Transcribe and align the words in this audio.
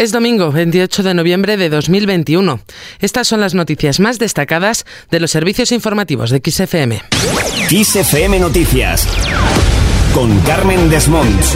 Es 0.00 0.12
domingo 0.12 0.50
28 0.50 1.02
de 1.02 1.12
noviembre 1.12 1.58
de 1.58 1.68
2021. 1.68 2.60
Estas 3.00 3.28
son 3.28 3.42
las 3.42 3.52
noticias 3.52 4.00
más 4.00 4.18
destacadas 4.18 4.86
de 5.10 5.20
los 5.20 5.30
servicios 5.30 5.72
informativos 5.72 6.30
de 6.30 6.40
XFM. 6.42 7.02
XFM 7.68 8.40
Noticias 8.40 9.06
con 10.14 10.40
Carmen 10.40 10.88
Desmonts. 10.88 11.54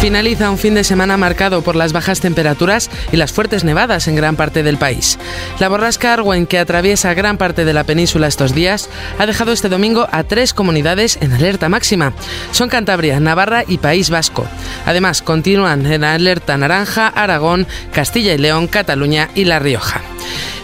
Finaliza 0.00 0.50
un 0.50 0.58
fin 0.58 0.74
de 0.74 0.84
semana 0.84 1.16
marcado 1.16 1.62
por 1.62 1.74
las 1.74 1.92
bajas 1.92 2.20
temperaturas 2.20 2.90
y 3.10 3.16
las 3.16 3.32
fuertes 3.32 3.64
nevadas 3.64 4.06
en 4.06 4.14
gran 4.14 4.36
parte 4.36 4.62
del 4.62 4.76
país. 4.76 5.18
La 5.58 5.68
borrasca 5.68 6.12
Arwen, 6.12 6.46
que 6.46 6.58
atraviesa 6.58 7.14
gran 7.14 7.38
parte 7.38 7.64
de 7.64 7.72
la 7.72 7.82
península 7.82 8.26
estos 8.26 8.54
días, 8.54 8.88
ha 9.18 9.26
dejado 9.26 9.52
este 9.52 9.68
domingo 9.68 10.06
a 10.12 10.22
tres 10.22 10.52
comunidades 10.52 11.18
en 11.20 11.32
alerta 11.32 11.68
máxima. 11.68 12.12
Son 12.52 12.68
Cantabria, 12.68 13.18
Navarra 13.18 13.64
y 13.66 13.78
País 13.78 14.10
Vasco. 14.10 14.46
Además, 14.84 15.22
continúan 15.22 15.84
en 15.86 16.04
alerta 16.04 16.56
naranja 16.56 17.08
Aragón, 17.08 17.66
Castilla 17.92 18.34
y 18.34 18.38
León, 18.38 18.68
Cataluña 18.68 19.30
y 19.34 19.44
La 19.44 19.58
Rioja. 19.58 20.02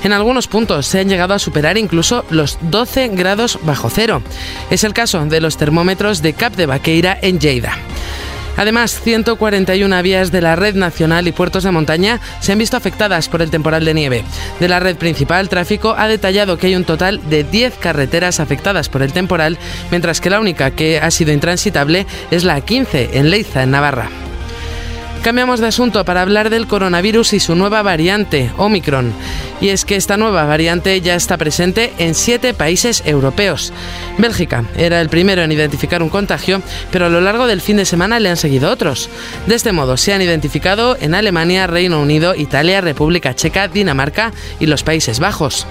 En 0.04 0.12
algunos 0.12 0.46
puntos 0.46 0.86
se 0.86 1.00
han 1.00 1.08
llegado 1.08 1.34
a 1.34 1.38
superar 1.38 1.78
incluso 1.78 2.24
los 2.30 2.58
12 2.60 3.08
grados 3.08 3.58
bajo 3.62 3.88
cero. 3.88 4.22
Es 4.70 4.84
el 4.84 4.94
caso 4.94 5.24
de 5.24 5.40
los 5.40 5.56
termómetros 5.56 6.22
de 6.22 6.34
Cap 6.34 6.54
de 6.54 6.66
Baqueira 6.66 7.18
en 7.20 7.40
Lleida. 7.40 7.76
Además, 8.56 9.00
141 9.00 10.02
vías 10.02 10.30
de 10.30 10.40
la 10.40 10.56
red 10.56 10.74
nacional 10.74 11.26
y 11.26 11.32
puertos 11.32 11.64
de 11.64 11.70
montaña 11.70 12.20
se 12.40 12.52
han 12.52 12.58
visto 12.58 12.76
afectadas 12.76 13.28
por 13.28 13.42
el 13.42 13.50
temporal 13.50 13.84
de 13.84 13.94
nieve. 13.94 14.24
De 14.60 14.68
la 14.68 14.80
red 14.80 14.96
principal, 14.96 15.48
tráfico 15.48 15.94
ha 15.96 16.08
detallado 16.08 16.58
que 16.58 16.68
hay 16.68 16.76
un 16.76 16.84
total 16.84 17.20
de 17.28 17.44
10 17.44 17.74
carreteras 17.78 18.40
afectadas 18.40 18.88
por 18.88 19.02
el 19.02 19.12
temporal, 19.12 19.58
mientras 19.90 20.20
que 20.20 20.30
la 20.30 20.40
única 20.40 20.70
que 20.70 20.98
ha 20.98 21.10
sido 21.10 21.32
intransitable 21.32 22.06
es 22.30 22.44
la 22.44 22.60
15 22.60 23.10
en 23.14 23.30
Leiza, 23.30 23.62
en 23.62 23.70
Navarra. 23.70 24.10
Cambiamos 25.22 25.60
de 25.60 25.68
asunto 25.68 26.04
para 26.04 26.20
hablar 26.20 26.50
del 26.50 26.66
coronavirus 26.66 27.34
y 27.34 27.38
su 27.38 27.54
nueva 27.54 27.80
variante, 27.82 28.50
Omicron. 28.56 29.12
Y 29.60 29.68
es 29.68 29.84
que 29.84 29.94
esta 29.94 30.16
nueva 30.16 30.44
variante 30.46 31.00
ya 31.00 31.14
está 31.14 31.36
presente 31.36 31.92
en 31.98 32.16
siete 32.16 32.54
países 32.54 33.04
europeos. 33.06 33.72
Bélgica 34.18 34.64
era 34.76 35.00
el 35.00 35.08
primero 35.08 35.42
en 35.42 35.52
identificar 35.52 36.02
un 36.02 36.08
contagio, 36.08 36.60
pero 36.90 37.06
a 37.06 37.08
lo 37.08 37.20
largo 37.20 37.46
del 37.46 37.60
fin 37.60 37.76
de 37.76 37.84
semana 37.84 38.18
le 38.18 38.30
han 38.30 38.36
seguido 38.36 38.68
otros. 38.68 39.08
De 39.46 39.54
este 39.54 39.70
modo, 39.70 39.96
se 39.96 40.12
han 40.12 40.22
identificado 40.22 40.96
en 41.00 41.14
Alemania, 41.14 41.68
Reino 41.68 42.02
Unido, 42.02 42.34
Italia, 42.34 42.80
República 42.80 43.36
Checa, 43.36 43.68
Dinamarca 43.68 44.32
y 44.58 44.66
los 44.66 44.82
Países 44.82 45.20
Bajos. 45.20 45.68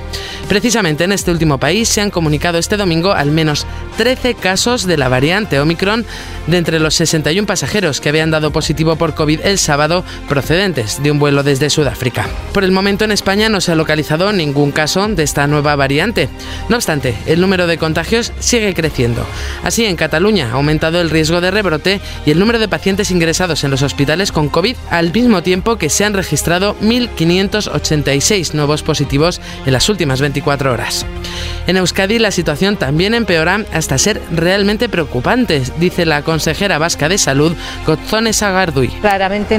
Precisamente 0.48 1.04
en 1.04 1.11
este 1.11 1.30
último 1.30 1.58
país 1.58 1.89
se 1.89 2.00
han 2.00 2.09
comunicado 2.09 2.58
este 2.58 2.78
domingo 2.78 3.11
al 3.11 3.31
menos 3.31 3.67
13 3.98 4.36
casos 4.36 4.88
de 4.88 4.98
la 4.98 5.09
variante 5.09 5.59
Omicron 5.59 6.06
de 6.48 6.58
entre 6.58 6.80
los 6.80 6.95
61 6.95 7.45
pasajeros 7.45 8.00
que 8.00 8.09
habían 8.09 8.31
dado 8.31 8.52
positivo 8.52 8.95
por 8.95 9.14
COVID 9.14 9.41
el 9.44 9.58
sábado 9.58 10.03
procedentes 10.28 11.02
de 11.02 11.11
un 11.11 11.20
vuelo 11.20 11.44
desde 11.44 11.70
Sudáfrica. 11.70 12.28
Por 12.53 12.64
el 12.64 12.72
momento 12.72 13.06
en 13.06 13.11
España 13.11 13.50
no 13.50 13.61
se 13.61 13.72
ha 13.72 13.75
localizado 13.75 14.31
ningún 14.33 14.72
caso 14.72 15.08
de 15.08 15.23
esta 15.23 15.48
nueva 15.48 15.75
variante. 15.75 16.30
No 16.70 16.75
obstante, 16.75 17.16
el 17.25 17.42
número 17.42 17.67
de 17.67 17.78
contagios 17.78 18.33
sigue 18.39 18.73
creciendo. 18.73 19.25
Así, 19.64 19.86
en 19.86 19.95
Cataluña 19.95 20.50
ha 20.52 20.56
aumentado 20.56 21.02
el 21.02 21.09
riesgo 21.09 21.42
de 21.42 21.52
rebrote 21.52 22.02
y 22.25 22.31
el 22.31 22.39
número 22.39 22.59
de 22.59 22.67
pacientes 22.67 23.11
ingresados 23.11 23.64
en 23.64 23.72
los 23.72 23.81
hospitales 23.81 24.31
con 24.31 24.50
COVID 24.50 24.75
al 24.89 25.11
mismo 25.11 25.44
tiempo 25.44 25.78
que 25.78 25.89
se 25.89 26.05
han 26.05 26.14
registrado 26.14 26.76
1.586 26.81 28.53
nuevos 28.53 28.83
positivos 28.83 29.42
en 29.66 29.73
las 29.73 29.89
últimas 29.89 30.22
24 30.22 30.72
horas. 30.72 31.05
En 31.67 31.78
Euskadi 31.78 32.20
la 32.20 32.31
situación 32.31 32.78
también 32.78 33.14
empeora 33.14 33.66
hasta 33.73 33.98
ser 33.98 34.22
realmente 34.31 34.90
preocupante, 34.90 35.62
dice 35.78 36.06
la 36.06 36.22
consejera 36.22 36.78
vasca 36.78 37.09
de 37.09 37.17
salud, 37.17 37.56
Gotzone 37.86 38.34
Sagardui 38.34 38.92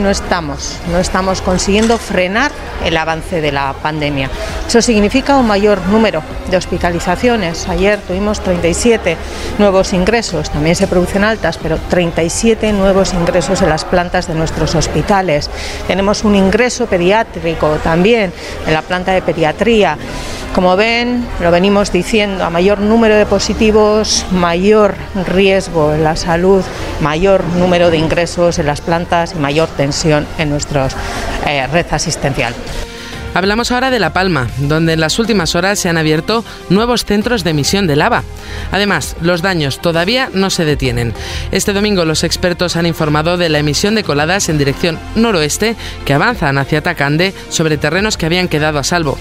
no 0.01 0.11
estamos, 0.11 0.79
no 0.91 0.99
estamos 0.99 1.43
consiguiendo 1.43 1.99
frenar 1.99 2.51
el 2.85 2.97
avance 2.97 3.41
de 3.41 3.53
la 3.53 3.75
pandemia. 3.75 4.31
Eso 4.67 4.83
significa 4.83 5.37
un 5.37 5.47
mayor 5.47 5.81
número 5.89 6.23
de 6.51 6.57
hospitalizaciones. 6.57 7.69
Ayer 7.69 7.99
tuvimos 8.01 8.41
37 8.41 9.17
nuevos 9.59 9.93
ingresos, 9.93 10.51
también 10.51 10.77
se 10.77 10.87
producen 10.87 11.25
altas, 11.25 11.59
pero 11.63 11.79
37 11.91 12.73
nuevos 12.73 13.13
ingresos 13.15 13.63
en 13.63 13.69
las 13.69 13.85
plantas 13.85 14.29
de 14.29 14.35
nuestros 14.35 14.75
hospitales. 14.75 15.51
Tenemos 15.87 16.25
un 16.25 16.35
ingreso 16.35 16.87
pediátrico 16.87 17.69
también 17.83 18.33
en 18.67 18.73
la 18.73 18.83
planta 18.83 19.13
de 19.13 19.23
pediatría. 19.23 19.97
Como 20.55 20.77
ven, 20.77 21.27
lo 21.41 21.51
venimos 21.51 21.93
diciendo, 21.93 22.45
a 22.45 22.51
mayor 22.51 22.79
número 22.79 23.17
de 23.17 23.25
positivos, 23.25 24.27
mayor 24.31 24.95
riesgo 25.27 25.95
en 25.95 26.05
la 26.05 26.15
salud, 26.15 26.63
mayor 27.01 27.43
número 27.45 27.91
de 27.91 27.97
ingresos 27.97 28.59
en 28.59 28.67
las 28.67 28.83
plantas 28.83 29.33
y 29.33 29.39
mayor 29.39 29.71
tensión 29.71 30.27
en 30.37 30.51
nuestra 30.51 30.89
eh, 31.47 31.67
red 31.69 31.87
asistencial. 31.91 32.55
Hablamos 33.35 33.73
ahora 33.73 33.91
de 33.91 33.99
La 33.99 34.13
Palma, 34.13 34.49
donde 34.59 34.93
en 34.93 35.01
las 35.01 35.19
últimas 35.19 35.55
horas 35.55 35.79
se 35.79 35.89
han 35.89 35.97
abierto 35.97 36.45
nuevos 36.69 37.07
centros 37.07 37.45
de 37.45 37.51
emisión 37.51 37.87
de 37.87 37.97
lava. 37.97 38.25
Además, 38.71 39.17
los 39.23 39.41
daños 39.41 39.81
todavía 39.81 40.29
no 40.35 40.51
se 40.51 40.67
detienen. 40.67 41.15
Este 41.51 41.73
domingo 41.73 42.05
los 42.05 42.25
expertos 42.25 42.77
han 42.77 42.85
informado 42.85 43.39
de 43.39 43.49
la 43.49 43.59
emisión 43.59 43.95
de 43.95 44.05
coladas 44.05 44.51
en 44.51 44.59
dirección 44.59 44.99
noroeste 45.15 45.77
que 46.05 46.13
avanzan 46.13 46.59
hacia 46.59 46.83
Tacande 46.83 47.33
sobre 47.49 47.79
terrenos 47.79 48.19
que 48.19 48.27
habían 48.27 48.49
quedado 48.49 48.79
a 48.79 48.85
salvo. 48.85 49.17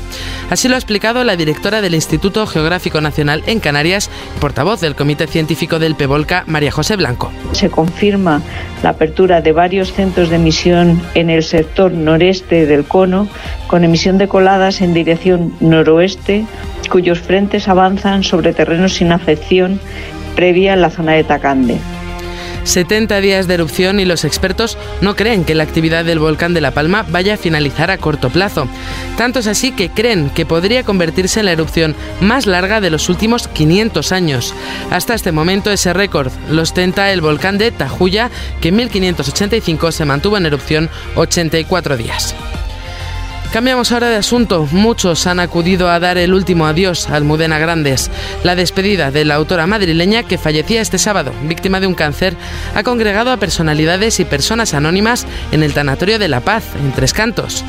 Así 0.50 0.68
lo 0.68 0.76
ha 0.76 0.80
explicado 0.80 1.24
la 1.24 1.38
directora 1.38 1.82
del 1.82 1.96
Instituto 1.96 2.46
Geográfico 2.48 3.00
Nacional 3.00 3.44
en 3.48 3.62
Canarias 3.62 4.10
portavoz 4.42 4.82
del 4.82 4.96
Comité 4.96 5.28
Científico 5.28 5.80
del 5.80 5.96
PEVOLCA, 5.96 6.44
María 6.48 6.72
José 6.72 6.98
Blanco. 6.98 7.32
Se 7.54 7.70
confirma 7.70 8.42
la 8.84 8.90
apertura 8.90 9.42
de 9.42 9.54
varios 9.54 9.94
centros 9.94 10.30
de 10.30 10.36
emisión 10.36 11.02
en 11.14 11.30
el 11.30 11.44
sector 11.44 11.94
noreste 11.94 12.66
del 12.66 12.84
cono 12.84 13.30
con 13.68 13.86
emisión 13.86 14.01
de 14.02 14.28
coladas 14.28 14.82
en 14.82 14.96
dirección 14.96 15.54
noroeste, 15.60 16.46
cuyos 16.90 17.20
frentes 17.20 17.68
avanzan 17.68 18.24
sobre 18.24 18.52
terrenos 18.52 18.96
sin 18.96 19.12
afección 19.12 19.80
previa 20.36 20.74
en 20.74 20.82
la 20.82 20.90
zona 20.90 21.14
de 21.14 21.24
Tacande. 21.24 21.78
70 22.64 23.22
días 23.22 23.48
de 23.48 23.56
erupción 23.56 24.00
y 24.00 24.06
los 24.06 24.24
expertos 24.24 24.78
no 25.02 25.16
creen 25.16 25.46
que 25.46 25.56
la 25.56 25.64
actividad 25.64 26.06
del 26.06 26.20
volcán 26.20 26.54
de 26.54 26.62
La 26.62 26.72
Palma 26.72 27.06
vaya 27.10 27.36
a 27.36 27.38
finalizar 27.38 27.92
a 27.92 27.98
corto 27.98 28.30
plazo. 28.30 28.68
Tanto 29.18 29.40
es 29.40 29.48
así 29.48 29.72
que 29.72 29.90
creen 29.90 30.30
que 30.30 30.46
podría 30.46 30.84
convertirse 30.84 31.40
en 31.40 31.48
la 31.48 31.52
erupción 31.52 31.96
más 32.22 32.48
larga 32.48 32.82
de 32.82 32.90
los 32.90 33.10
últimos 33.10 33.48
500 33.48 34.12
años. 34.12 34.54
Hasta 34.90 35.14
este 35.14 35.32
momento 35.32 35.72
ese 35.72 35.94
récord 35.94 36.32
lo 36.50 36.64
ostenta 36.64 37.12
el 37.12 37.22
volcán 37.22 37.58
de 37.58 37.72
Tajuya, 37.72 38.30
que 38.62 38.70
en 38.70 38.78
1585 38.78 39.92
se 39.92 40.06
mantuvo 40.06 40.38
en 40.38 40.46
erupción 40.46 40.90
84 41.16 41.98
días. 41.98 42.36
Cambiamos 43.52 43.92
ahora 43.92 44.10
de 44.10 44.16
asunto. 44.16 44.66
Muchos 44.72 45.28
han 45.28 45.42
acudido 45.42 45.90
a 45.90 46.00
dar 46.00 46.18
el 46.18 46.34
último 46.34 46.68
adiós 46.68 47.10
a 47.10 47.16
Almudena 47.16 47.60
Grandes. 47.60 48.10
La 48.46 48.56
despedida 48.56 49.12
de 49.12 49.26
la 49.26 49.36
autora 49.36 49.68
madrileña 49.68 50.24
que 50.24 50.38
fallecía 50.38 50.82
este 50.82 50.98
sábado, 50.98 51.34
víctima 51.44 51.82
de 51.82 51.88
un 51.88 51.94
cáncer, 51.94 52.38
ha 52.74 52.84
congregado 52.84 53.30
a 53.30 53.36
personalidades 53.36 54.22
y 54.22 54.26
personas 54.26 54.74
anónimas 54.74 55.28
en 55.52 55.64
el 55.64 55.74
Tanatorio 55.74 56.18
de 56.18 56.30
La 56.30 56.40
Paz, 56.40 56.64
en 56.82 56.94
Tres 56.94 57.12
Cantos. 57.12 57.66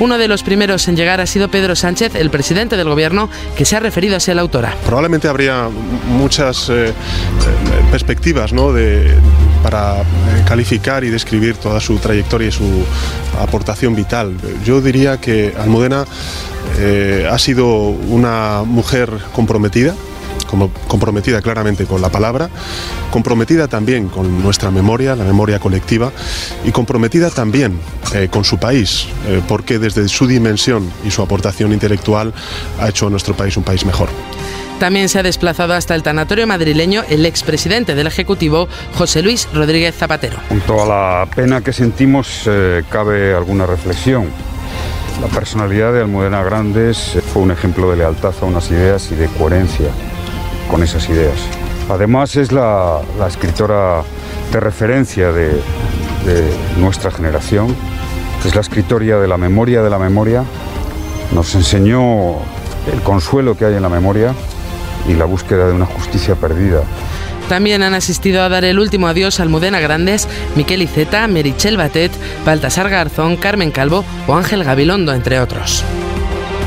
Uno 0.00 0.16
de 0.16 0.26
los 0.26 0.42
primeros 0.42 0.88
en 0.88 0.96
llegar 0.96 1.20
ha 1.20 1.26
sido 1.26 1.50
Pedro 1.50 1.76
Sánchez, 1.76 2.14
el 2.14 2.30
presidente 2.30 2.78
del 2.78 2.88
gobierno, 2.88 3.28
que 3.58 3.66
se 3.66 3.76
ha 3.76 3.80
referido 3.80 4.16
a 4.16 4.34
la 4.34 4.40
autora. 4.40 4.74
Probablemente 4.86 5.28
habría 5.28 5.68
muchas 6.08 6.70
eh, 6.70 6.88
eh, 6.88 6.92
perspectivas 7.90 8.54
¿no? 8.54 8.72
de, 8.72 9.14
para 9.66 10.04
calificar 10.46 11.02
y 11.02 11.10
describir 11.10 11.56
toda 11.56 11.80
su 11.80 11.96
trayectoria 11.98 12.46
y 12.46 12.52
su 12.52 12.84
aportación 13.40 13.96
vital. 13.96 14.36
Yo 14.64 14.80
diría 14.80 15.20
que 15.20 15.54
Almudena 15.58 16.04
eh, 16.78 17.28
ha 17.28 17.36
sido 17.36 17.66
una 17.66 18.62
mujer 18.64 19.10
comprometida, 19.32 19.92
como 20.48 20.70
comprometida 20.86 21.42
claramente 21.42 21.84
con 21.84 22.00
la 22.00 22.10
palabra, 22.10 22.48
comprometida 23.10 23.66
también 23.66 24.06
con 24.08 24.40
nuestra 24.40 24.70
memoria, 24.70 25.16
la 25.16 25.24
memoria 25.24 25.58
colectiva, 25.58 26.12
y 26.64 26.70
comprometida 26.70 27.30
también 27.30 27.80
eh, 28.14 28.28
con 28.30 28.44
su 28.44 28.58
país, 28.58 29.08
eh, 29.26 29.42
porque 29.48 29.80
desde 29.80 30.06
su 30.06 30.28
dimensión 30.28 30.88
y 31.04 31.10
su 31.10 31.22
aportación 31.22 31.72
intelectual 31.72 32.32
ha 32.78 32.88
hecho 32.88 33.08
a 33.08 33.10
nuestro 33.10 33.34
país 33.36 33.56
un 33.56 33.64
país 33.64 33.84
mejor. 33.84 34.10
También 34.78 35.08
se 35.08 35.18
ha 35.18 35.22
desplazado 35.22 35.72
hasta 35.72 35.94
el 35.94 36.02
tanatorio 36.02 36.46
madrileño 36.46 37.02
el 37.08 37.24
expresidente 37.24 37.94
del 37.94 38.06
Ejecutivo, 38.06 38.68
José 38.94 39.22
Luis 39.22 39.48
Rodríguez 39.54 39.94
Zapatero. 39.94 40.36
Junto 40.50 40.82
a 40.82 40.86
la 40.86 41.30
pena 41.34 41.62
que 41.62 41.72
sentimos, 41.72 42.48
cabe 42.90 43.34
alguna 43.34 43.64
reflexión. 43.64 44.26
La 45.22 45.28
personalidad 45.28 45.94
de 45.94 46.02
Almudena 46.02 46.42
Grandes 46.42 47.16
fue 47.32 47.42
un 47.42 47.50
ejemplo 47.50 47.90
de 47.90 47.96
lealtad 47.96 48.34
a 48.42 48.44
unas 48.44 48.70
ideas 48.70 49.10
y 49.10 49.14
de 49.14 49.28
coherencia 49.28 49.88
con 50.70 50.82
esas 50.82 51.08
ideas. 51.08 51.38
Además 51.88 52.36
es 52.36 52.52
la, 52.52 53.00
escritora 53.26 54.02
de 54.52 54.60
referencia 54.60 55.32
de, 55.32 55.52
de, 56.26 56.54
nuestra 56.78 57.10
generación, 57.10 57.74
es 58.44 58.54
la 58.54 58.60
escritoria 58.60 59.16
de 59.16 59.26
la 59.26 59.38
memoria 59.38 59.82
de 59.82 59.88
la 59.88 59.98
memoria, 59.98 60.44
nos 61.32 61.54
enseñó 61.54 62.34
el 62.92 63.00
consuelo 63.02 63.56
que 63.56 63.64
hay 63.64 63.74
en 63.74 63.82
la 63.82 63.88
memoria 63.88 64.34
y 65.08 65.14
la 65.14 65.24
búsqueda 65.24 65.66
de 65.66 65.72
una 65.72 65.86
justicia 65.86 66.34
perdida 66.34 66.82
También 67.48 67.82
han 67.82 67.94
asistido 67.94 68.42
a 68.42 68.48
dar 68.48 68.64
el 68.64 68.78
último 68.78 69.08
adiós 69.08 69.38
a 69.38 69.44
Almudena 69.44 69.80
Grandes, 69.80 70.28
Miquel 70.54 70.82
Iceta, 70.82 71.26
Merichel 71.28 71.76
Batet, 71.76 72.12
Baltasar 72.44 72.90
Garzón, 72.90 73.36
Carmen 73.36 73.70
Calvo 73.70 74.04
o 74.26 74.34
Ángel 74.34 74.64
Gabilondo, 74.64 75.14
entre 75.14 75.40
otros. 75.40 75.84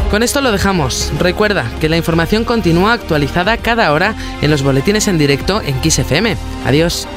Con 0.10 0.24
esto 0.24 0.42
lo 0.42 0.52
dejamos. 0.52 1.12
Recuerda 1.20 1.66
que 1.80 1.90
la 1.90 1.98
información 1.98 2.44
continúa 2.44 2.94
actualizada 2.94 3.58
cada 3.58 3.92
hora 3.94 4.16
en 4.42 4.50
los 4.50 4.64
boletines 4.64 5.08
en 5.08 5.20
directo 5.20 5.62
en 5.62 5.76
XFM. 5.84 6.36
Adiós. 6.66 7.08